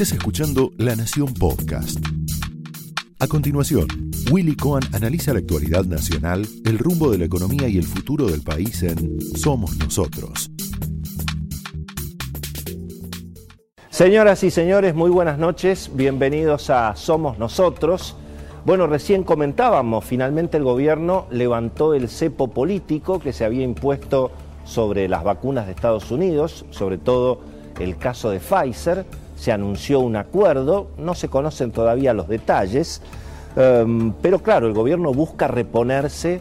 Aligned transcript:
Estás 0.00 0.16
escuchando 0.16 0.70
La 0.78 0.94
Nación 0.94 1.34
Podcast. 1.34 1.98
A 3.18 3.26
continuación, 3.26 3.88
Willy 4.30 4.54
Cohen 4.54 4.84
analiza 4.92 5.32
la 5.32 5.40
actualidad 5.40 5.86
nacional, 5.86 6.46
el 6.64 6.78
rumbo 6.78 7.10
de 7.10 7.18
la 7.18 7.24
economía 7.24 7.66
y 7.66 7.78
el 7.78 7.82
futuro 7.82 8.26
del 8.26 8.42
país 8.42 8.80
en 8.84 9.20
Somos 9.20 9.76
Nosotros. 9.76 10.52
Señoras 13.90 14.44
y 14.44 14.52
señores, 14.52 14.94
muy 14.94 15.10
buenas 15.10 15.36
noches, 15.36 15.90
bienvenidos 15.92 16.70
a 16.70 16.94
Somos 16.94 17.36
Nosotros. 17.40 18.14
Bueno, 18.64 18.86
recién 18.86 19.24
comentábamos, 19.24 20.04
finalmente 20.04 20.58
el 20.58 20.62
gobierno 20.62 21.26
levantó 21.32 21.92
el 21.94 22.08
cepo 22.08 22.46
político 22.46 23.18
que 23.18 23.32
se 23.32 23.44
había 23.44 23.64
impuesto 23.64 24.30
sobre 24.64 25.08
las 25.08 25.24
vacunas 25.24 25.66
de 25.66 25.72
Estados 25.72 26.12
Unidos, 26.12 26.66
sobre 26.70 26.98
todo 26.98 27.40
el 27.80 27.96
caso 27.96 28.30
de 28.30 28.38
Pfizer. 28.38 29.04
Se 29.38 29.52
anunció 29.52 30.00
un 30.00 30.16
acuerdo, 30.16 30.88
no 30.98 31.14
se 31.14 31.28
conocen 31.28 31.70
todavía 31.70 32.12
los 32.12 32.28
detalles, 32.28 33.00
em, 33.56 34.12
pero 34.20 34.40
claro, 34.40 34.66
el 34.66 34.74
gobierno 34.74 35.14
busca 35.14 35.48
reponerse 35.48 36.40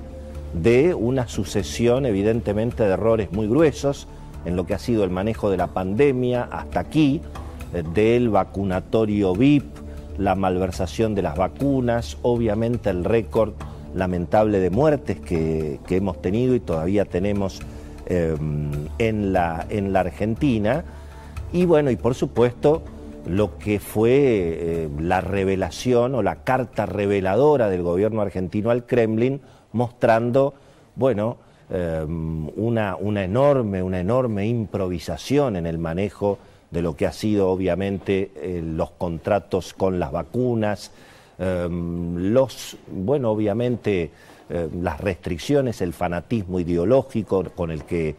de 0.54 0.94
una 0.94 1.28
sucesión 1.28 2.06
evidentemente 2.06 2.84
de 2.84 2.90
errores 2.90 3.32
muy 3.32 3.48
gruesos 3.48 4.08
en 4.46 4.56
lo 4.56 4.66
que 4.66 4.74
ha 4.74 4.80
sido 4.80 5.04
el 5.04 5.10
manejo 5.10 5.50
de 5.50 5.58
la 5.58 5.68
pandemia 5.68 6.48
hasta 6.52 6.80
aquí, 6.80 7.22
eh, 7.74 7.84
del 7.94 8.30
vacunatorio 8.30 9.34
VIP, 9.36 9.66
la 10.18 10.36
malversación 10.36 11.14
de 11.14 11.22
las 11.22 11.38
vacunas, 11.38 12.18
obviamente 12.24 12.90
el 12.90 13.04
récord 13.04 13.54
lamentable 13.94 14.60
de 14.60 14.70
muertes 14.70 15.20
que, 15.20 15.80
que 15.86 15.98
hemos 15.98 16.22
tenido 16.22 16.56
y 16.56 16.60
todavía 16.60 17.06
tenemos 17.06 17.62
Em, 18.10 18.72
en, 19.00 19.34
la, 19.34 19.66
en 19.70 19.92
la 19.92 20.00
Argentina. 20.00 20.86
Y 21.54 21.66
bueno, 21.66 21.92
y 21.92 21.96
por 21.96 22.14
supuesto 22.14 22.82
lo 23.26 23.58
que 23.58 23.80
fue 23.80 24.12
eh, 24.14 24.90
la 25.00 25.22
revelación 25.22 26.16
o 26.16 26.24
la 26.24 26.44
carta 26.44 26.86
reveladora 26.86 27.70
del 27.70 27.84
gobierno 27.84 28.22
argentino 28.22 28.70
al 28.70 28.86
Kremlin, 28.86 29.42
mostrando, 29.74 30.54
bueno, 30.96 31.38
em, 31.70 32.48
una, 32.56 32.96
una, 32.96 33.24
enorme, 33.24 33.84
una 33.84 34.00
enorme 34.00 34.48
improvisación 34.48 35.58
en 35.58 35.66
el 35.66 35.78
manejo 35.78 36.38
de 36.72 36.82
lo 36.82 36.96
que 36.96 37.06
ha 37.06 37.12
sido 37.12 37.50
obviamente 37.50 38.32
eh, 38.36 38.62
los 38.64 38.92
contratos 38.92 39.74
con 39.74 40.00
las 40.00 40.12
vacunas, 40.12 40.92
em, 41.40 42.34
los, 42.34 42.78
bueno, 42.88 43.32
obviamente 43.32 44.12
eh, 44.50 44.70
las 44.82 45.00
restricciones, 45.02 45.82
el 45.82 45.94
fanatismo 45.94 46.60
ideológico 46.60 47.44
con 47.56 47.72
el, 47.72 47.84
que, 47.84 48.16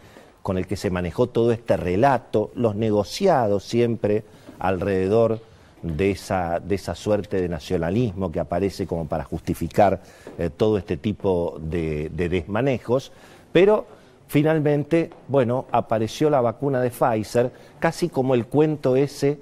con 0.49 0.57
el 0.57 0.67
que 0.67 0.77
se 0.77 0.89
manejó 0.89 1.27
todo 1.27 1.53
este 1.53 1.77
relato, 1.77 2.53
los 2.55 2.75
negociados 2.75 3.65
siempre 3.65 4.25
alrededor 4.59 5.41
de 5.83 6.13
esa, 6.13 6.59
de 6.59 6.75
esa 6.75 6.95
suerte 6.95 7.39
de 7.39 7.51
nacionalismo 7.51 8.33
que 8.33 8.41
aparece 8.41 8.87
como 8.87 9.07
para 9.07 9.25
justificar 9.25 10.01
eh, 10.39 10.49
todo 10.49 10.79
este 10.79 10.97
tipo 10.97 11.59
de, 11.61 12.09
desmanejos, 12.09 13.13
pero 13.53 13.85
finalmente, 14.27 15.11
bueno, 15.29 15.67
apareció 15.71 16.31
la 16.31 16.41
vacuna 16.41 16.81
de 16.81 16.93
Pfizer, 16.93 17.53
casi 17.79 18.09
como 18.09 18.35
el 18.35 18.47
cuento 18.47 18.97
ese 18.97 19.41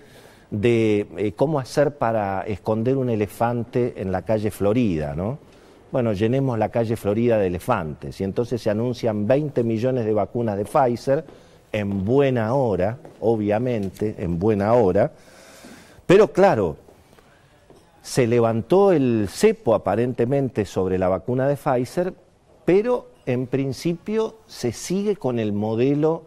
de 0.51 1.07
eh, 1.19 1.35
cómo 1.37 1.61
hacer 1.61 1.98
para 1.98 2.41
esconder 2.48 2.97
un 2.97 3.11
elefante 3.11 3.95
en 4.03 4.11
la 4.11 4.23
calle 4.23 4.51
Florida, 4.51 5.15
¿no? 5.15 5.39
Bueno, 5.91 6.12
llenemos 6.12 6.59
la 6.59 6.69
calle 6.69 6.97
Florida 6.97 7.39
de 7.39 7.47
elefantes. 7.47 8.20
Y 8.20 8.25
entonces 8.25 8.61
se 8.61 8.70
anuncian 8.70 9.27
20 9.27 9.62
millones 9.62 10.05
de 10.05 10.12
vacunas 10.12 10.56
de 10.56 10.65
Pfizer 10.65 11.25
en 11.73 12.05
buena 12.05 12.55
hora, 12.55 12.98
obviamente, 13.20 14.14
en 14.19 14.39
buena 14.39 14.73
hora. 14.75 15.12
Pero 16.07 16.33
claro, 16.33 16.77
se 18.03 18.27
levantó 18.27 18.92
el 18.92 19.27
cepo 19.29 19.75
aparentemente 19.75 20.64
sobre 20.64 20.98
la 20.98 21.09
vacuna 21.09 21.48
de 21.48 21.57
Pfizer, 21.57 22.14
pero 22.64 23.11
en 23.27 23.47
principio 23.47 24.36
se 24.47 24.73
sigue 24.73 25.17
con 25.17 25.39
el 25.39 25.53
modelo 25.53 26.23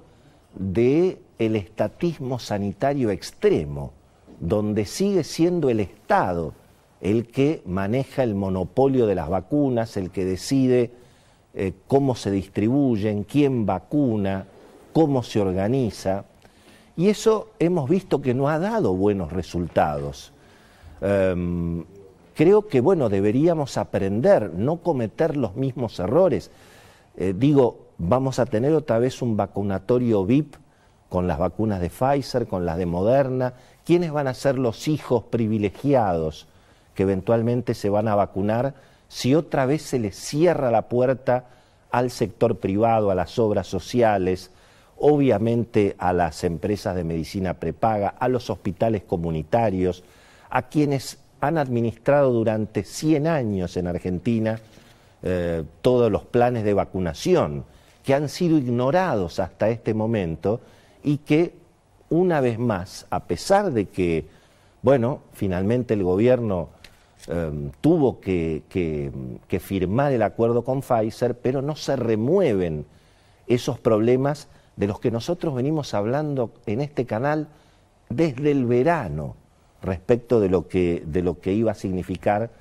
de 0.56 1.20
el 1.38 1.56
estatismo 1.56 2.38
sanitario 2.38 3.12
extremo, 3.12 3.94
donde 4.40 4.86
sigue 4.86 5.24
siendo 5.24 5.70
el 5.70 5.80
Estado 5.80 6.54
el 7.02 7.28
que 7.28 7.62
maneja 7.66 8.24
el 8.24 8.36
monopolio 8.36 9.08
de 9.08 9.16
las 9.16 9.30
vacunas, 9.30 9.96
el 9.98 10.12
que 10.12 10.26
decide 10.26 10.92
eh, 11.54 11.74
cómo 11.88 12.16
se 12.16 12.32
distribuyen, 12.32 13.24
quién 13.24 13.66
vacuna, 13.66 14.46
cómo 14.94 15.24
se 15.24 15.40
organiza. 15.40 16.26
Y 16.98 17.08
eso 17.08 17.52
hemos 17.60 17.90
visto 17.90 18.22
que 18.22 18.34
no 18.34 18.50
ha 18.50 18.60
dado 18.60 18.94
buenos 18.94 19.32
resultados. 19.32 20.34
Em, 21.02 21.86
creo 22.36 22.68
que, 22.68 22.82
bueno, 22.82 23.08
deberíamos 23.08 23.78
aprender, 23.78 24.54
no 24.54 24.78
cometer 24.78 25.38
los 25.38 25.56
mismos 25.56 25.98
errores. 26.00 26.52
Eh, 27.16 27.34
digo, 27.36 27.88
vamos 27.98 28.40
a 28.40 28.46
tener 28.46 28.74
otra 28.74 29.00
vez 29.00 29.22
un 29.22 29.38
vacunatorio 29.38 30.26
VIP 30.26 30.56
con 31.08 31.28
las 31.28 31.40
vacunas 31.40 31.80
de 31.80 31.90
Pfizer, 31.90 32.48
con 32.48 32.66
las 32.66 32.78
de 32.78 32.86
Moderna. 32.86 33.54
¿Quiénes 33.86 34.12
van 34.12 34.28
a 34.28 34.34
ser 34.34 34.60
los 34.60 34.88
hijos 34.88 35.24
privilegiados? 35.24 36.48
Que 36.96 37.04
eventualmente 37.04 37.74
se 37.74 37.90
van 37.90 38.08
a 38.08 38.16
vacunar 38.16 38.74
si 39.08 39.36
otra 39.36 39.66
vez 39.66 39.82
se 39.82 40.00
les 40.00 40.16
cierra 40.16 40.72
la 40.72 40.84
puerta 40.84 41.46
al 41.92 42.12
sector 42.12 42.60
privado, 42.60 43.10
a 43.10 43.16
las 43.16 43.40
obras 43.40 43.68
sociales, 43.68 44.52
obviamente 44.98 45.96
a 45.98 46.14
las 46.14 46.44
empresas 46.44 46.96
de 46.96 47.04
medicina 47.04 47.56
prepaga, 47.56 48.10
a 48.10 48.28
los 48.28 48.50
hospitales 48.50 49.04
comunitarios, 49.04 50.04
a 50.50 50.64
quienes 50.64 51.18
han 51.42 51.58
administrado 51.58 52.32
durante 52.32 52.84
100 52.84 53.28
años 53.28 53.78
en 53.78 53.88
Argentina 53.88 54.60
eh, 55.24 55.64
todos 55.82 56.12
los 56.12 56.26
planes 56.26 56.64
de 56.64 56.74
vacunación, 56.74 57.66
que 58.04 58.14
han 58.14 58.30
sido 58.30 58.58
ignorados 58.58 59.40
hasta 59.40 59.70
este 59.70 59.94
momento 59.94 60.62
y 61.04 61.18
que, 61.18 61.56
una 62.10 62.42
vez 62.42 62.60
más, 62.60 63.06
a 63.10 63.26
pesar 63.26 63.72
de 63.72 63.88
que, 63.88 64.26
bueno, 64.82 65.22
finalmente 65.34 65.94
el 65.94 66.04
gobierno 66.04 66.70
Em, 67.28 67.72
tuvo 67.82 68.20
que, 68.22 68.64
firmar 69.60 70.14
el 70.14 70.22
acuerdo 70.22 70.64
con 70.64 70.82
Pfizer, 70.82 71.38
pero 71.38 71.62
no 71.62 71.76
se 71.76 71.96
remueven 71.96 72.86
esos 73.48 73.80
problemas 73.80 74.48
de 74.78 74.88
los 74.88 75.00
que 75.00 75.12
nosotros 75.12 75.54
venimos 75.54 75.94
hablando 75.94 76.52
en 76.66 76.80
este 76.82 77.06
canal 77.06 77.48
desde 78.10 78.52
el 78.52 78.66
verano 78.66 79.36
respecto 79.82 80.40
de 80.40 80.50
lo 80.50 80.68
que, 80.68 81.04
iba 81.46 81.72
a 81.72 81.76
significar 81.76 82.52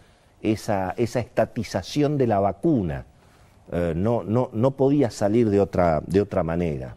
esa, 0.42 0.90
estatización 0.96 2.18
de 2.18 2.26
la 2.26 2.40
vacuna. 2.40 3.06
Eh, 3.70 3.92
no, 3.94 4.70
podía 4.76 5.10
salir 5.10 5.50
de 5.50 5.60
otra 5.60 6.42
manera. 6.42 6.96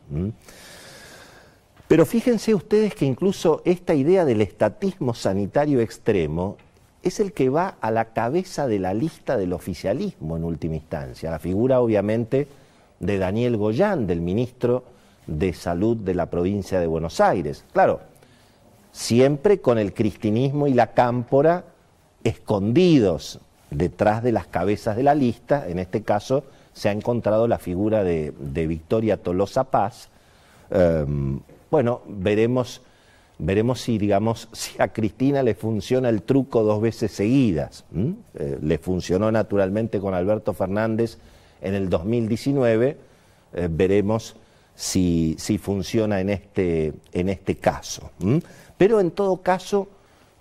Pero 1.87 2.05
fíjense 2.05 2.55
ustedes 2.55 2.95
que 2.95 3.05
incluso 3.05 3.61
esta 3.65 3.93
idea 3.93 4.25
del 4.25 4.41
estatismo 4.41 5.13
sanitario 5.13 5.81
extremo 5.81 6.57
es 7.03 7.19
el 7.19 7.33
que 7.33 7.49
va 7.49 7.75
a 7.81 7.91
la 7.91 8.05
cabeza 8.13 8.67
de 8.67 8.79
la 8.79 8.93
lista 8.93 9.37
del 9.37 9.53
oficialismo 9.53 10.37
en 10.37 10.43
última 10.43 10.75
instancia. 10.75 11.31
La 11.31 11.39
figura 11.39 11.79
obviamente 11.79 12.47
de 12.99 13.17
Daniel 13.17 13.57
Goyán, 13.57 14.05
del 14.05 14.21
ministro 14.21 14.83
de 15.25 15.53
Salud 15.53 15.97
de 15.97 16.13
la 16.13 16.27
provincia 16.27 16.79
de 16.79 16.87
Buenos 16.87 17.19
Aires. 17.19 17.65
Claro, 17.73 18.01
siempre 18.91 19.59
con 19.59 19.77
el 19.77 19.93
cristinismo 19.93 20.67
y 20.67 20.73
la 20.73 20.87
cámpora 20.93 21.65
escondidos 22.23 23.39
detrás 23.71 24.21
de 24.21 24.31
las 24.31 24.47
cabezas 24.47 24.95
de 24.95 25.03
la 25.03 25.15
lista, 25.15 25.67
en 25.67 25.79
este 25.79 26.03
caso 26.03 26.43
se 26.73 26.89
ha 26.89 26.91
encontrado 26.91 27.47
la 27.47 27.57
figura 27.57 28.03
de, 28.03 28.33
Victoria 28.67 29.17
Tolosa 29.17 29.65
Paz. 29.65 30.09
Em, 30.69 31.39
bueno, 31.69 32.01
veremos 32.07 32.81
veremos 33.41 33.81
si, 33.81 33.97
digamos, 33.97 34.47
si 34.53 34.81
a 34.81 34.89
Cristina 34.89 35.43
le 35.43 35.55
funciona 35.55 36.09
el 36.09 36.21
truco 36.21 36.63
dos 36.63 36.81
veces 36.81 37.11
seguidas. 37.11 37.83
Eh, 37.93 38.57
le 38.61 38.77
funcionó 38.77 39.31
naturalmente 39.31 39.99
con 39.99 40.13
Alberto 40.13 40.53
Fernández 40.53 41.17
en 41.61 41.75
el 41.75 41.89
2019, 41.89 42.97
eh, 43.53 43.67
veremos 43.69 44.35
si, 44.75 45.35
si, 45.37 45.57
funciona 45.57 46.21
en 46.21 46.29
este, 46.29 46.93
en 47.11 47.29
este 47.29 47.57
caso. 47.57 48.11
Pero 48.77 48.99
en 48.99 49.11
todo 49.11 49.37
caso, 49.37 49.89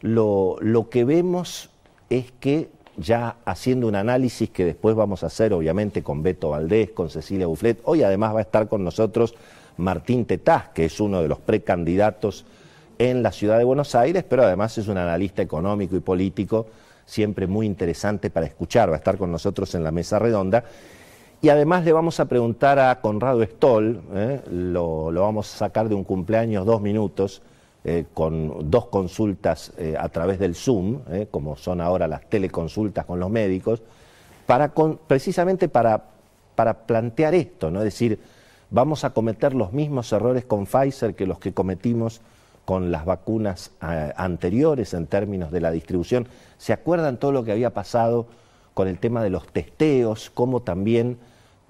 lo, 0.01 0.57
lo 0.61 0.89
que 0.89 1.05
vemos 1.05 1.69
es 2.09 2.33
que 2.41 2.69
ya 2.97 3.37
haciendo 3.45 3.87
un 3.87 3.97
análisis 3.97 4.51
que 4.51 4.65
después 4.65 4.95
vamos 4.95 5.25
a 5.25 5.27
hacer, 5.27 5.53
obviamente, 5.53 6.03
con 6.03 6.23
Beto 6.23 6.51
Valdés, 6.51 6.91
con 6.91 7.11
Cecilia 7.11 7.47
Bufflet, 7.47 7.81
hoy 7.85 8.03
además 8.03 8.35
va 8.35 8.39
a 8.39 8.43
estar 8.43 8.69
con 8.69 8.85
nosotros 8.85 9.35
Martín 9.77 10.25
Tetaz, 10.25 10.71
que 10.71 10.87
es 10.87 11.01
uno 11.01 11.23
de 11.23 11.29
los 11.29 11.39
precandidatos 11.39 12.45
en 13.01 13.23
la 13.23 13.33
ciudad 13.33 13.57
de 13.57 13.65
Buenos 13.65 13.95
Aires, 13.95 14.25
pero 14.29 14.43
además 14.43 14.77
es 14.77 14.87
un 14.87 14.99
analista 14.99 15.41
económico 15.41 15.97
y 15.97 16.01
político 16.01 16.67
siempre 17.07 17.47
muy 17.47 17.65
interesante 17.65 18.29
para 18.29 18.45
escuchar, 18.45 18.91
va 18.91 18.95
a 18.95 18.99
estar 18.99 19.17
con 19.17 19.33
nosotros 19.33 19.75
en 19.75 19.83
la 19.83 19.91
mesa 19.91 20.19
redonda. 20.19 20.65
Y 21.41 21.49
además 21.49 21.83
le 21.87 21.95
vamos 21.95 22.21
a 22.21 22.27
preguntar 22.27 22.79
a 22.79 23.01
Conrado 23.01 23.43
Stoll, 23.43 24.03
¿eh? 24.13 24.43
lo, 24.51 25.11
vamos 25.13 25.53
a 25.55 25.57
sacar 25.57 25.89
de 25.89 25.95
un 25.95 26.05
cumpleaños 26.05 26.67
dos 26.67 26.83
minutos, 26.83 27.41
eh, 27.85 28.05
con 28.13 28.71
dos 28.71 28.89
consultas 28.89 29.73
eh, 29.79 29.97
a 29.99 30.11
través 30.11 30.39
del 30.39 30.55
Zoom, 30.55 30.99
como 31.31 31.57
son 31.57 31.81
ahora 31.81 32.07
las 32.07 32.29
teleconsultas 32.29 33.07
con 33.07 33.19
los 33.19 33.31
médicos, 33.31 33.83
para 34.45 34.71
precisamente 35.07 35.71
para 35.71 36.05
plantear 36.87 37.35
esto, 37.35 37.71
¿no? 37.71 37.79
es 37.79 37.85
decir, 37.85 38.21
vamos 38.69 39.05
a 39.05 39.11
cometer 39.15 39.55
los 39.55 39.73
mismos 39.73 40.13
errores 40.13 40.45
con 40.45 40.67
Pfizer 40.67 41.15
que 41.15 41.27
los 41.27 41.39
que 41.39 41.55
cometimos 41.55 42.21
con 42.65 42.91
las 42.93 43.05
vacunas 43.05 43.73
anteriores 43.81 44.95
en 44.95 45.07
términos 45.07 45.51
de 45.51 45.61
la 45.61 45.71
distribución. 45.71 46.29
¿Se 46.59 46.73
acuerdan 46.73 47.19
todo 47.19 47.33
lo 47.33 47.45
que 47.45 47.53
había 47.53 47.71
pasado 47.71 48.27
con 48.75 48.89
el 48.89 48.99
tema 48.99 49.23
de 49.23 49.31
los 49.31 49.47
testeos, 49.49 50.31
cómo 50.33 50.61
también 50.61 51.19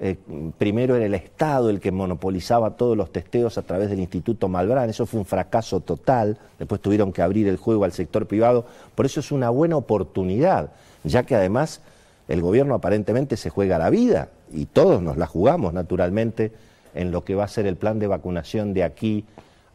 eh, 0.03 0.17
primero 0.57 0.97
era 0.97 1.05
el 1.05 1.15
Estado 1.15 1.69
el 1.69 1.79
que 1.79 1.93
monopolizaba 1.93 2.77
todos 2.77 2.97
los 2.97 3.13
testeos 3.13 3.59
a 3.59 3.63
través 3.63 3.91
del 3.91 4.01
Instituto 4.01 4.49
Malbrán, 4.49 4.89
eso 4.89 5.05
fue 5.05 5.21
un 5.21 5.27
fracaso 5.27 5.81
total, 5.81 6.39
después 6.59 6.81
tuvieron 6.81 7.13
que 7.13 7.21
abrir 7.21 7.49
el 7.49 7.59
juego 7.59 7.85
al 7.85 7.93
sector 7.93 8.27
privado, 8.27 8.65
por 8.95 9.05
eso 9.05 9.21
es 9.21 9.31
una 9.31 9.51
buena 9.51 9.77
oportunidad, 9.77 10.73
ya 11.05 11.25
que 11.25 11.35
además 11.35 11.83
el 12.29 12.41
gobierno 12.41 12.75
aparentemente 12.75 13.37
se 13.37 13.51
juega 13.51 13.79
la 13.79 13.91
vida 13.91 14.29
y 14.51 14.67
todos 14.67 15.03
nos 15.03 15.19
la 15.19 15.27
jugamos 15.27 15.75
naturalmente 15.75 16.53
en 16.95 17.11
lo 17.11 17.25
que 17.25 17.35
va 17.35 17.45
a 17.45 17.49
ser 17.49 17.67
el 17.67 17.77
plan 17.77 17.99
de 17.99 18.07
vacunación 18.07 18.73
de 18.73 18.85
aquí 18.85 19.27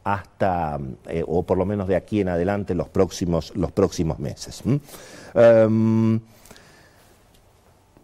hasta, 0.06 0.80
eh, 1.08 1.24
o 1.28 1.44
por 1.44 1.58
lo 1.58 1.66
menos 1.66 1.88
de 1.88 1.96
aquí 1.96 2.22
en 2.22 2.30
adelante, 2.30 2.76
los 2.76 2.88
próximos, 2.88 3.52
los 3.56 3.72
próximos 3.72 4.20
meses. 4.20 4.64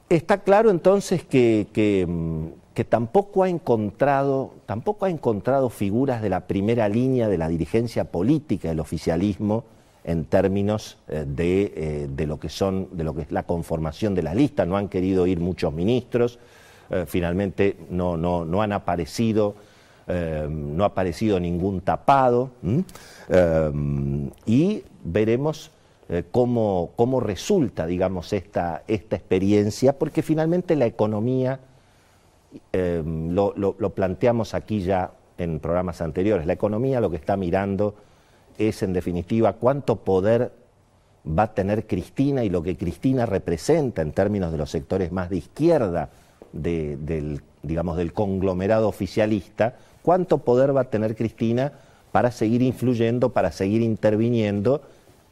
Está 0.09 0.39
claro 0.39 0.71
entonces 0.71 1.23
que, 1.23 2.05
mm, 2.07 2.73
que, 2.73 2.83
tampoco, 2.83 3.43
ha 3.43 3.49
encontrado, 3.49 4.55
tampoco 4.65 5.05
ha 5.05 5.11
encontrado 5.11 5.69
figuras 5.69 6.23
de 6.23 6.29
la 6.29 6.47
primera 6.47 6.89
línea 6.89 7.29
de 7.29 7.37
la 7.37 7.47
dirigencia 7.47 8.05
política 8.05 8.69
del 8.69 8.79
oficialismo 8.79 9.63
en 10.03 10.25
términos 10.25 10.97
eh, 11.07 11.23
de, 11.27 11.73
eh, 11.75 12.07
de, 12.09 12.25
lo 12.25 12.39
que 12.39 12.49
son, 12.49 12.89
de 12.93 13.03
lo 13.03 13.13
que 13.13 13.21
es 13.21 13.31
la 13.31 13.43
conformación 13.43 14.15
de 14.15 14.23
la 14.23 14.33
lista. 14.33 14.65
No 14.65 14.75
han 14.75 14.89
querido 14.89 15.27
ir 15.27 15.39
muchos 15.39 15.71
ministros, 15.71 16.39
finalmente 17.07 17.77
no, 17.89 18.17
no, 18.17 18.43
no, 18.43 18.61
han 18.61 18.73
aparecido, 18.73 19.55
no 20.07 20.83
ha 20.83 20.87
aparecido 20.87 21.39
ningún 21.39 21.81
tapado 21.81 22.51
y 24.45 24.83
veremos 25.03 25.71
eh, 26.13 26.25
cómo, 26.29 27.21
resulta, 27.21 27.85
digamos, 27.85 28.33
esta, 28.33 28.83
esta 28.85 29.15
experiencia, 29.15 29.97
porque 29.97 30.21
finalmente 30.21 30.75
la 30.75 30.85
economía, 30.85 31.61
eh, 32.73 33.01
lo, 33.05 33.89
planteamos 33.95 34.53
aquí 34.53 34.81
ya 34.81 35.11
en 35.37 35.61
programas 35.61 36.01
anteriores, 36.01 36.45
la 36.45 36.51
economía 36.51 36.99
lo 36.99 37.09
que 37.09 37.15
está 37.15 37.37
mirando 37.37 37.95
es, 38.57 38.83
en 38.83 38.91
definitiva, 38.91 39.53
cuánto 39.53 40.03
poder 40.03 40.51
va 41.25 41.43
a 41.43 41.53
tener 41.53 41.87
Cristina 41.87 42.43
y 42.43 42.49
lo 42.49 42.61
que 42.61 42.75
Cristina 42.75 43.25
representa 43.25 44.01
en 44.01 44.11
términos 44.11 44.51
de 44.51 44.57
los 44.57 44.69
sectores 44.69 45.13
más 45.13 45.29
de 45.29 45.37
izquierda 45.37 46.09
del, 46.51 47.41
digamos, 47.63 47.97
del 47.97 48.13
conglomerado 48.13 48.87
oficialista, 48.87 49.75
cuánto 50.01 50.39
poder 50.39 50.75
va 50.75 50.81
a 50.81 50.89
tener 50.89 51.15
Cristina 51.15 51.73
para 52.11 52.31
seguir 52.31 52.61
influyendo, 52.61 53.29
para 53.29 53.51
seguir 53.51 53.81
interviniendo 53.81 54.81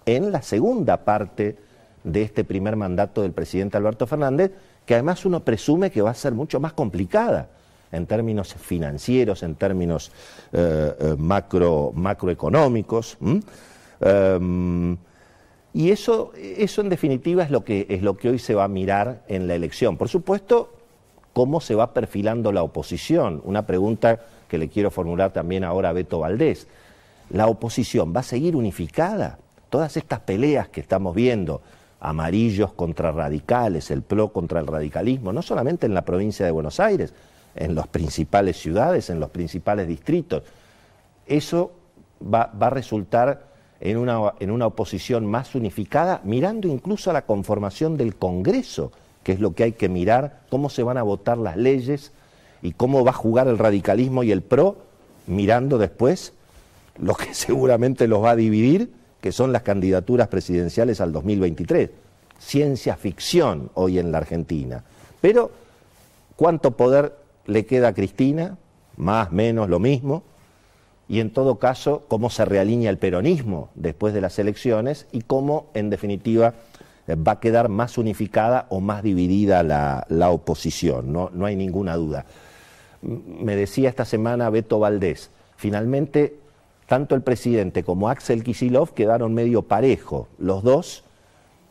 en 0.05 0.31
la 0.31 0.41
segunda 0.41 0.97
parte 0.97 1.57
de 2.03 2.21
este 2.21 2.43
primer 2.43 2.75
mandato 2.75 3.21
del 3.21 3.31
presidente 3.31 3.77
Alberto 3.77 4.07
Fernández, 4.07 4.51
que 4.85 4.93
además 4.93 5.25
uno 5.25 5.41
presume 5.41 5.91
que 5.91 6.01
va 6.01 6.11
a 6.11 6.15
ser 6.15 6.33
mucho 6.33 6.59
más 6.59 6.73
complicada 6.73 7.49
en 7.91 8.05
términos 8.05 8.53
financieros, 8.53 9.43
en 9.43 9.55
términos 9.55 10.11
eh, 10.53 10.95
eh, 10.99 11.15
macro, 11.17 11.91
macroeconómicos. 11.93 13.17
Em, 14.01 14.97
y 15.73 15.91
eso, 15.91 16.31
eso 16.35 16.81
en 16.81 16.89
definitiva 16.89 17.43
es 17.43 17.51
lo, 17.51 17.63
que, 17.63 17.85
es 17.89 18.01
lo 18.01 18.17
que 18.17 18.29
hoy 18.29 18.39
se 18.39 18.55
va 18.55 18.63
a 18.63 18.67
mirar 18.67 19.23
en 19.27 19.47
la 19.47 19.55
elección. 19.55 19.97
Por 19.97 20.09
supuesto, 20.09 20.73
cómo 21.33 21.61
se 21.61 21.75
va 21.75 21.93
perfilando 21.93 22.51
la 22.51 22.63
oposición. 22.63 23.41
Una 23.45 23.65
pregunta 23.65 24.19
que 24.47 24.57
le 24.57 24.69
quiero 24.69 24.91
formular 24.91 25.31
también 25.31 25.63
ahora 25.63 25.89
a 25.89 25.93
Beto 25.93 26.19
Valdés. 26.19 26.67
¿La 27.29 27.47
oposición 27.47 28.13
va 28.15 28.21
a 28.21 28.23
seguir 28.23 28.55
unificada? 28.55 29.37
todas 29.69 29.95
estas 29.97 30.19
peleas 30.19 30.67
que 30.69 30.81
estamos 30.81 31.15
viendo, 31.15 31.61
amarillos 31.99 32.73
contra 32.73 33.11
radicales, 33.11 33.91
el 33.91 34.01
PRO 34.01 34.29
contra 34.29 34.59
el 34.59 34.67
radicalismo, 34.67 35.31
no 35.31 35.41
solamente 35.41 35.85
en 35.85 35.93
la 35.93 36.03
provincia 36.03 36.45
de 36.45 36.51
Buenos 36.51 36.79
Aires, 36.79 37.13
en 37.55 37.75
las 37.75 37.87
principales 37.87 38.57
ciudades, 38.57 39.09
en 39.09 39.19
los 39.19 39.29
principales 39.29 39.87
distritos, 39.87 40.43
eso 41.25 41.71
va, 42.21 42.51
a 42.59 42.69
resultar 42.69 43.47
en 43.79 43.97
una, 43.97 44.33
en 44.39 44.51
una 44.51 44.67
oposición 44.67 45.25
más 45.25 45.55
unificada, 45.55 46.21
mirando 46.23 46.67
incluso 46.67 47.09
a 47.09 47.13
la 47.13 47.25
conformación 47.25 47.97
del 47.97 48.15
Congreso, 48.15 48.91
que 49.23 49.33
es 49.33 49.39
lo 49.39 49.53
que 49.53 49.63
hay 49.63 49.71
que 49.73 49.89
mirar, 49.89 50.41
cómo 50.49 50.69
se 50.69 50.83
van 50.83 50.97
a 50.97 51.03
votar 51.03 51.37
las 51.37 51.57
leyes 51.57 52.11
y 52.61 52.73
cómo 52.73 53.03
va 53.03 53.11
a 53.11 53.13
jugar 53.13 53.47
el 53.47 53.57
radicalismo 53.57 54.23
y 54.23 54.31
el 54.31 54.41
PRO, 54.41 54.77
mirando 55.27 55.77
después 55.77 56.33
lo 56.97 57.15
que 57.15 57.33
seguramente 57.33 58.07
los 58.07 58.23
va 58.23 58.31
a 58.31 58.35
dividir 58.35 58.91
que 59.21 59.31
son 59.31 59.51
las 59.51 59.63
candidaturas 59.63 60.27
presidenciales 60.27 61.01
al 61.01 61.11
2023. 61.11 61.89
Ciencia 62.39 62.95
ficción 62.95 63.69
hoy 63.73 63.99
en 63.99 64.11
la 64.11 64.19
Argentina. 64.19 64.83
Pero, 65.19 65.51
¿cuánto 66.37 66.71
poder 66.71 67.15
le 67.45 67.65
queda 67.65 67.89
a 67.89 67.93
Cristina? 67.93 68.57
Más, 68.95 69.31
menos, 69.31 69.67
lo 69.67 69.79
mismo. 69.79 70.23
Y 71.09 71.19
en 71.19 71.31
todo 71.31 71.59
caso, 71.59 72.05
cómo 72.07 72.29
se 72.29 72.45
realinea 72.45 72.89
el 72.89 72.97
peronismo 72.97 73.69
después 73.75 74.13
de 74.13 74.21
las 74.21 74.39
elecciones 74.39 75.07
y 75.11 75.21
cómo, 75.21 75.69
en 75.73 75.89
definitiva, 75.89 76.53
va 77.15 77.33
a 77.33 77.39
quedar 77.39 77.69
más 77.69 77.97
unificada 77.97 78.65
o 78.69 78.79
más 78.79 79.03
dividida 79.03 79.63
la, 79.63 80.05
la 80.09 80.29
oposición. 80.29 81.11
No, 81.11 81.29
no 81.33 81.45
hay 81.45 81.55
ninguna 81.55 81.95
duda. 81.95 82.25
Me 83.01 83.55
decía 83.55 83.89
esta 83.89 84.05
semana 84.05 84.49
Beto 84.49 84.79
Valdés, 84.79 85.31
finalmente 85.55 86.35
tanto 86.89 87.13
el 87.13 87.21
presidente 87.21 87.83
como 87.83 88.09
Axel 88.09 88.43
Kisilov 88.43 88.95
quedaron 88.95 89.35
medio 89.35 89.61
parejo. 89.61 90.27
Los 90.39 90.63
dos, 90.63 91.03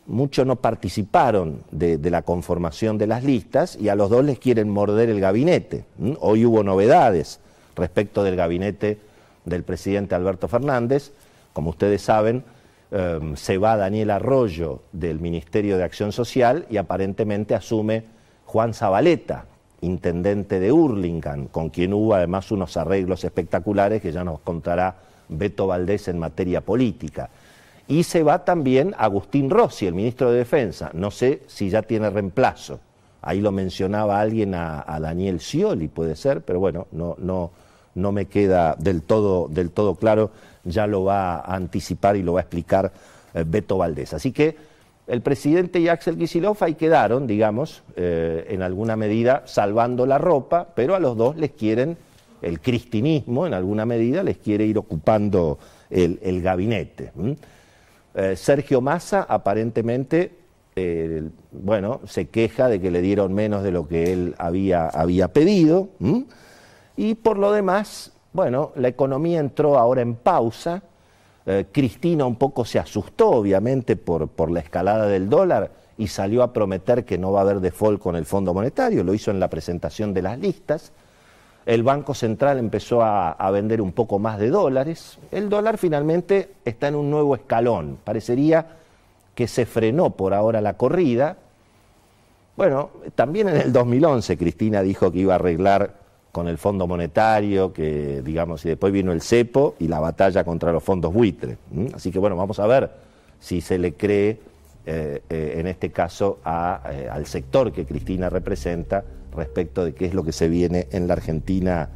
muchos 0.07 0.45
no 0.47 0.55
participaron 0.55 1.61
de, 1.71 1.99
la 2.09 2.21
conformación 2.21 2.97
de 2.97 3.05
las 3.05 3.25
listas 3.25 3.75
y 3.75 3.89
a 3.89 3.95
los 3.95 4.09
dos 4.09 4.23
les 4.23 4.39
quieren 4.39 4.69
morder 4.69 5.09
el 5.09 5.19
gabinete. 5.19 5.83
Hoy 6.21 6.45
hubo 6.45 6.63
novedades 6.63 7.41
respecto 7.75 8.23
del 8.23 8.37
gabinete 8.37 8.97
del 9.43 9.63
presidente 9.63 10.15
Alberto 10.15 10.47
Fernández. 10.47 11.11
Como 11.51 11.71
ustedes 11.71 12.01
saben, 12.01 12.45
em, 12.91 13.35
se 13.35 13.57
va 13.57 13.77
Daniel 13.77 14.11
Arroyo 14.11 14.81
del 14.91 15.19
Ministerio 15.19 15.77
de 15.77 15.83
Acción 15.83 16.11
Social 16.11 16.65
y 16.69 16.77
aparentemente 16.77 17.55
asume 17.55 18.05
Juan 18.45 18.73
Zabaleta, 18.73 19.45
intendente 19.81 20.59
de 20.59 20.71
Hurlingham, 20.71 21.47
con 21.47 21.69
quien 21.69 21.93
hubo 21.93 22.15
además 22.15 22.51
unos 22.51 22.77
arreglos 22.77 23.23
espectaculares 23.23 24.01
que 24.01 24.11
ya 24.11 24.23
nos 24.23 24.39
contará 24.39 24.95
Beto 25.29 25.67
Valdés 25.67 26.07
en 26.07 26.19
materia 26.19 26.61
política. 26.61 27.29
Y 27.87 28.03
se 28.03 28.23
va 28.23 28.45
también 28.45 28.93
Agustín 28.97 29.49
Rossi, 29.49 29.87
el 29.87 29.93
ministro 29.93 30.31
de 30.31 30.39
Defensa. 30.39 30.91
No 30.93 31.11
sé 31.11 31.41
si 31.47 31.69
ya 31.69 31.81
tiene 31.81 32.09
reemplazo. 32.09 32.79
Ahí 33.21 33.41
lo 33.41 33.51
mencionaba 33.51 34.19
alguien 34.19 34.53
a, 34.55 34.99
Daniel 35.01 35.39
Scioli, 35.39 35.87
puede 35.87 36.15
ser, 36.15 36.41
pero 36.41 36.59
bueno, 36.59 36.87
no, 36.91 37.15
no, 37.17 37.51
no 37.95 38.11
me 38.11 38.25
queda 38.25 38.75
del 38.77 39.01
todo, 39.01 39.47
del 39.47 39.71
todo 39.71 39.95
claro. 39.95 40.31
Ya 40.69 40.87
lo 40.87 41.03
va 41.03 41.37
a 41.37 41.55
anticipar 41.55 42.15
y 42.15 42.23
lo 42.23 42.33
va 42.33 42.39
a 42.39 42.43
explicar 42.43 42.91
eh, 43.33 43.43
Beto 43.45 43.77
Valdés. 43.77 44.13
Así 44.13 44.31
que 44.31 44.55
el 45.07 45.21
presidente 45.21 45.79
y 45.79 45.87
Axel 45.87 46.17
Kicillof 46.17 46.61
ahí 46.61 46.75
quedaron, 46.75 47.25
digamos, 47.25 47.83
eh, 47.95 48.45
en 48.49 48.61
alguna 48.61 48.95
medida 48.95 49.43
salvando 49.45 50.05
la 50.05 50.17
ropa, 50.17 50.67
pero 50.75 50.95
a 50.95 50.99
los 50.99 51.17
dos 51.17 51.35
les 51.35 51.51
quieren 51.51 51.97
el 52.41 52.61
cristinismo, 52.61 53.45
en 53.47 53.53
alguna 53.53 53.85
medida, 53.85 54.23
les 54.23 54.37
quiere 54.37 54.65
ir 54.65 54.77
ocupando 54.77 55.59
el, 55.89 56.41
gabinete. 56.41 57.11
Eh, 58.15 58.35
Sergio 58.37 58.79
Massa, 58.79 59.25
aparentemente, 59.27 60.31
bueno, 61.51 61.99
se 62.07 62.29
queja 62.29 62.69
de 62.69 62.79
que 62.79 62.89
le 62.89 63.01
dieron 63.01 63.33
menos 63.33 63.63
de 63.63 63.71
lo 63.71 63.89
que 63.89 64.13
él 64.13 64.35
había, 64.37 64.87
había 64.87 65.33
pedido. 65.33 65.89
Y 66.95 67.15
por 67.15 67.37
lo 67.37 67.51
demás, 67.51 68.13
bueno, 68.33 68.71
la 68.75 68.87
economía 68.87 69.39
entró 69.39 69.77
ahora 69.77 70.01
en 70.01 70.15
pausa. 70.15 70.81
Eh, 71.45 71.67
Cristina 71.71 72.25
un 72.25 72.35
poco 72.35 72.65
se 72.65 72.79
asustó, 72.79 73.29
obviamente, 73.29 73.95
por, 73.95 74.51
la 74.51 74.59
escalada 74.59 75.07
del 75.07 75.29
dólar 75.29 75.71
y 75.97 76.07
salió 76.07 76.43
a 76.43 76.53
prometer 76.53 77.05
que 77.05 77.17
no 77.17 77.31
va 77.31 77.39
a 77.39 77.43
haber 77.43 77.59
default 77.59 77.99
con 77.99 78.15
el 78.15 78.25
Fondo 78.25 78.53
Monetario. 78.53 79.03
Lo 79.03 79.13
hizo 79.13 79.31
en 79.31 79.39
la 79.39 79.49
presentación 79.49 80.13
de 80.13 80.21
las 80.21 80.39
listas 80.39 80.91
el 81.69 81.83
Banco 81.83 82.15
Central 82.15 82.57
empezó 82.57 83.03
a, 83.03 83.51
vender 83.51 83.79
un 83.79 83.91
poco 83.91 84.17
más 84.17 84.39
de 84.39 84.49
dólares, 84.49 85.19
el 85.29 85.49
dólar 85.49 85.77
finalmente 85.77 86.53
está 86.65 86.87
en 86.87 86.95
un 86.95 87.11
nuevo 87.11 87.35
escalón. 87.35 87.99
Parecería 88.03 88.77
que 89.35 89.47
se 89.47 89.67
frenó 89.67 90.09
por 90.09 90.33
ahora 90.33 90.61
la 90.61 90.77
corrida. 90.77 91.37
Bueno, 92.57 92.89
también 93.13 93.49
en 93.49 93.57
el 93.57 93.71
2011 93.71 94.35
Cristina 94.35 94.81
dijo 94.81 95.11
que 95.11 95.19
iba 95.19 95.33
a 95.33 95.35
arreglar 95.35 95.98
con 96.31 96.47
el 96.47 96.57
Fondo 96.57 96.87
Monetario, 96.87 97.73
que 97.73 98.21
digamos, 98.21 98.63
y 98.65 98.69
después 98.69 98.93
vino 98.93 99.11
el 99.11 99.21
cepo 99.21 99.75
y 99.79 99.87
la 99.87 99.99
batalla 99.99 100.43
contra 100.43 100.71
los 100.71 100.83
fondos 100.83 101.13
buitre. 101.13 101.57
Así 101.93 102.11
que 102.11 102.19
bueno, 102.19 102.35
vamos 102.35 102.59
a 102.59 102.67
ver 102.67 102.91
si 103.39 103.61
se 103.61 103.77
le 103.79 103.93
cree 103.93 104.39
eh, 104.85 105.21
eh, 105.29 105.55
en 105.57 105.67
este 105.67 105.91
caso 105.91 106.39
eh, 106.45 107.09
al 107.11 107.25
sector 107.25 107.71
que 107.71 107.85
Cristina 107.85 108.29
representa 108.29 109.03
respecto 109.35 109.85
de 109.85 109.93
qué 109.93 110.05
es 110.05 110.13
lo 110.13 110.23
que 110.23 110.31
se 110.31 110.47
viene 110.47 110.87
en 110.91 111.07
la 111.07 111.13
Argentina 111.13 111.89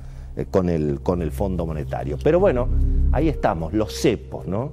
con, 0.52 0.70
el, 0.70 1.00
con 1.02 1.22
el 1.22 1.32
Fondo 1.32 1.66
Monetario. 1.66 2.18
Pero 2.24 2.40
bueno, 2.40 2.68
ahí 3.12 3.30
estamos, 3.30 3.74
los 3.74 3.94
cepos, 3.94 4.48
¿no? 4.48 4.72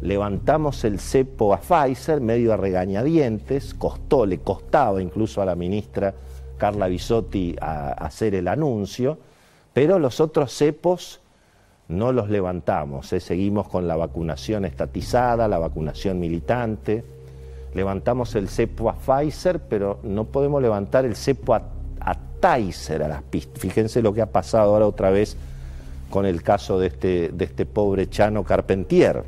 Levantamos 0.00 0.84
el 0.84 1.00
cepo 1.00 1.52
a 1.52 1.60
Pfizer, 1.60 2.20
medio 2.20 2.52
a 2.52 2.56
regañadientes, 2.56 3.74
costó, 3.74 4.26
le 4.26 4.38
costaba 4.38 5.02
incluso 5.02 5.42
a 5.42 5.44
la 5.44 5.54
ministra 5.54 6.14
Carla 6.58 6.88
Bisotti 6.88 7.56
a, 7.60 7.92
hacer 7.92 8.34
el 8.34 8.48
anuncio, 8.48 9.18
pero 9.72 9.98
los 9.98 10.20
otros 10.20 10.52
cepos 10.52 11.20
no 11.88 12.12
los 12.12 12.28
levantamos, 12.28 13.06
seguimos 13.06 13.68
con 13.68 13.88
la 13.88 13.96
vacunación 13.96 14.66
estatizada, 14.66 15.48
la 15.48 15.58
vacunación 15.58 16.20
militante, 16.20 17.02
levantamos 17.74 18.34
el 18.34 18.48
cepo 18.48 18.90
a 18.90 18.96
Pfizer, 18.96 19.60
pero 19.60 20.00
no 20.02 20.24
podemos 20.24 20.60
levantar 20.60 21.06
el 21.06 21.16
cepo 21.16 21.54
a, 21.54 21.62
a 22.00 22.14
Tizer, 22.40 23.02
a 23.02 23.08
las 23.08 23.22
Fíjense 23.54 24.02
lo 24.02 24.12
que 24.12 24.20
ha 24.20 24.26
pasado 24.26 24.74
ahora 24.74 24.86
otra 24.86 25.10
vez 25.10 25.36
con 26.10 26.26
el 26.26 26.42
caso 26.42 26.78
de 26.78 26.88
este, 26.88 27.30
de 27.32 27.44
este 27.44 27.66
pobre 27.66 28.08
Chano 28.08 28.44
Carpentier. 28.44 29.24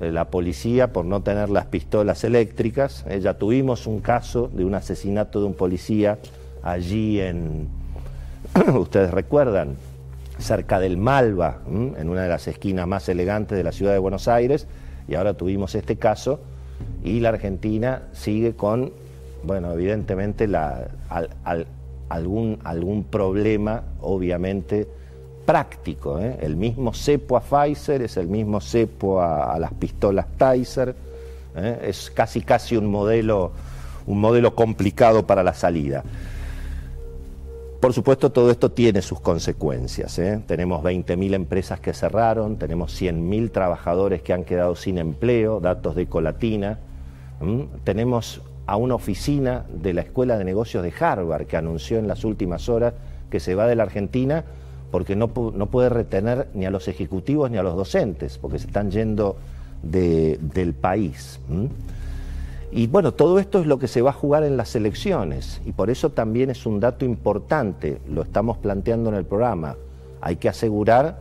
La 0.00 0.30
policía, 0.30 0.92
por 0.92 1.04
no 1.04 1.22
tener 1.22 1.50
las 1.50 1.66
pistolas 1.66 2.24
eléctricas, 2.24 3.04
eh, 3.06 3.20
ya 3.20 3.34
tuvimos 3.34 3.86
un 3.86 4.00
caso 4.00 4.50
de 4.52 4.64
un 4.64 4.74
asesinato 4.74 5.40
de 5.40 5.46
un 5.46 5.54
policía 5.54 6.18
allí 6.62 7.20
en, 7.20 7.68
ustedes 8.74 9.10
recuerdan, 9.10 9.76
cerca 10.38 10.80
del 10.80 10.96
Malva, 10.96 11.58
en 11.68 12.08
una 12.08 12.22
de 12.22 12.28
las 12.28 12.48
esquinas 12.48 12.86
más 12.86 13.08
elegantes 13.10 13.58
de 13.58 13.62
la 13.62 13.72
ciudad 13.72 13.92
de 13.92 13.98
Buenos 13.98 14.26
Aires, 14.26 14.66
y 15.06 15.14
ahora 15.14 15.34
tuvimos 15.34 15.74
este 15.74 15.96
caso 15.96 16.40
y 17.04 17.20
la 17.20 17.30
Argentina 17.30 18.04
sigue 18.12 18.54
con, 18.54 18.92
bueno, 19.42 19.72
evidentemente 19.72 20.46
la, 20.46 20.88
algún, 22.08 22.58
algún 22.64 23.04
problema, 23.04 23.82
obviamente, 24.00 24.88
práctico. 25.44 26.18
¿eh? 26.18 26.38
El 26.40 26.56
mismo 26.56 26.92
cepo 26.92 27.36
a 27.36 27.40
Pfizer 27.40 28.02
es 28.02 28.16
el 28.16 28.28
mismo 28.28 28.60
cepo 28.60 29.20
a, 29.20 29.58
las 29.58 29.72
pistolas 29.74 30.26
Tizer. 30.36 30.94
¿eh? 31.56 31.80
Es 31.84 32.10
casi 32.10 32.42
casi 32.42 32.76
un 32.76 32.86
modelo, 32.86 33.52
un 34.06 34.20
modelo 34.20 34.54
complicado 34.54 35.26
para 35.26 35.42
la 35.42 35.54
salida. 35.54 36.04
Por 37.80 37.94
supuesto, 37.94 38.30
todo 38.30 38.50
esto 38.50 38.70
tiene 38.70 39.00
sus 39.00 39.20
consecuencias. 39.20 40.18
¿eh? 40.18 40.42
Tenemos 40.46 40.82
20.000 40.82 41.34
empresas 41.34 41.80
que 41.80 41.94
cerraron, 41.94 42.56
tenemos 42.56 43.00
100.000 43.00 43.50
trabajadores 43.50 44.20
que 44.20 44.34
han 44.34 44.44
quedado 44.44 44.76
sin 44.76 44.98
empleo, 44.98 45.60
datos 45.60 45.94
de 45.94 46.06
Colatina. 46.06 46.78
Tenemos 47.84 48.42
a 48.66 48.76
una 48.76 48.94
oficina 48.94 49.64
de 49.72 49.94
la 49.94 50.02
Escuela 50.02 50.36
de 50.36 50.44
Negocios 50.44 50.82
de 50.82 50.92
Harvard 51.00 51.46
que 51.46 51.56
anunció 51.56 51.98
en 51.98 52.06
las 52.06 52.22
últimas 52.24 52.68
horas 52.68 52.92
que 53.30 53.40
se 53.40 53.54
va 53.54 53.66
de 53.66 53.76
la 53.76 53.84
Argentina 53.84 54.44
porque 54.90 55.16
no, 55.16 55.28
puede 55.28 55.88
retener 55.88 56.48
ni 56.54 56.66
a 56.66 56.70
los 56.70 56.88
ejecutivos 56.88 57.50
ni 57.50 57.58
a 57.58 57.62
los 57.62 57.76
docentes, 57.76 58.38
porque 58.38 58.58
se 58.58 58.66
están 58.66 58.90
yendo 58.90 59.36
del 59.82 60.74
país. 60.74 61.40
Y 62.72 62.86
bueno, 62.86 63.12
todo 63.12 63.38
esto 63.38 63.60
es 63.60 63.66
lo 63.66 63.78
que 63.78 63.88
se 63.88 64.02
va 64.02 64.10
a 64.10 64.14
jugar 64.14 64.44
en 64.44 64.56
las 64.56 64.76
elecciones 64.76 65.60
y 65.64 65.72
por 65.72 65.90
eso 65.90 66.10
también 66.10 66.50
es 66.50 66.66
un 66.66 66.78
dato 66.78 67.04
importante, 67.04 68.00
lo 68.08 68.22
estamos 68.22 68.58
planteando 68.58 69.10
en 69.10 69.16
el 69.16 69.24
programa. 69.24 69.76
Hay 70.20 70.36
que 70.36 70.48
asegurar 70.48 71.18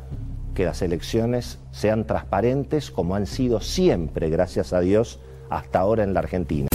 que 0.54 0.66
las 0.66 0.82
elecciones 0.82 1.58
sean 1.72 2.06
transparentes 2.06 2.92
como 2.92 3.16
han 3.16 3.26
sido 3.26 3.62
siempre, 3.62 4.30
gracias 4.30 4.74
a 4.74 4.82
Dios, 4.82 5.20
hasta 5.50 5.80
ahora 5.80 6.04
en 6.04 6.14
la 6.14 6.20
Argentina. 6.20 6.68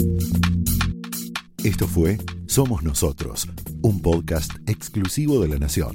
Esto 1.63 1.87
fue 1.87 2.19
Somos 2.47 2.83
Nosotros, 2.83 3.49
un 3.83 4.03
podcast 4.03 4.53
exclusivo 4.67 5.41
de 5.41 5.49
La 5.49 5.59
Nación. 5.59 5.95